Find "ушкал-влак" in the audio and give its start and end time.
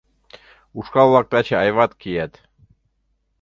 0.77-1.25